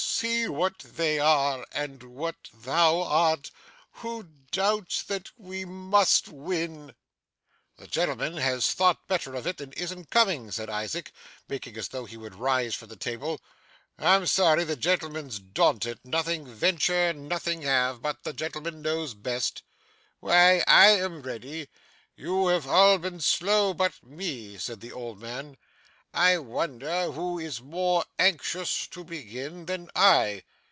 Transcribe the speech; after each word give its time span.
See 0.21 0.47
what 0.47 0.77
they 0.77 1.17
are 1.17 1.65
and 1.71 2.03
what 2.03 2.49
thou 2.53 3.01
art. 3.01 3.49
Who 3.93 4.27
doubts 4.51 5.01
that 5.01 5.31
we 5.35 5.65
must 5.65 6.27
win!' 6.27 6.93
'The 7.77 7.87
gentleman 7.87 8.37
has 8.37 8.71
thought 8.71 9.07
better 9.07 9.33
of 9.33 9.47
it, 9.47 9.59
and 9.59 9.73
isn't 9.73 10.11
coming,' 10.11 10.51
said 10.51 10.69
Isaac, 10.69 11.11
making 11.49 11.75
as 11.75 11.87
though 11.87 12.05
he 12.05 12.17
would 12.17 12.35
rise 12.35 12.75
from 12.75 12.89
the 12.89 12.95
table. 12.95 13.41
'I'm 13.97 14.27
sorry 14.27 14.63
the 14.63 14.75
gentleman's 14.75 15.39
daunted 15.39 15.97
nothing 16.05 16.45
venture, 16.45 17.13
nothing 17.13 17.63
have 17.63 18.03
but 18.03 18.21
the 18.23 18.31
gentleman 18.33 18.83
knows 18.83 19.15
best.' 19.15 19.63
'Why 20.19 20.63
I 20.67 20.89
am 20.89 21.23
ready. 21.23 21.67
You 22.15 22.45
have 22.49 22.67
all 22.67 22.99
been 22.99 23.21
slow 23.21 23.73
but 23.73 23.93
me,' 24.05 24.59
said 24.59 24.81
the 24.81 24.91
old 24.91 25.19
man. 25.19 25.57
'I 26.13 26.39
wonder 26.39 27.11
who 27.13 27.39
is 27.39 27.61
more 27.61 28.03
anxious 28.19 28.85
to 28.87 29.01
begin 29.05 29.65
than 29.67 29.89
I. 29.95 30.43